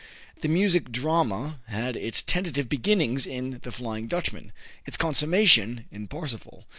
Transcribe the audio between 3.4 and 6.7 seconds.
"The Flying Dutchman," its consummation in "Parsifal."